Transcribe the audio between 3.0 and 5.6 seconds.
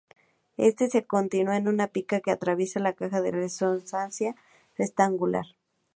de resonancia rectangular.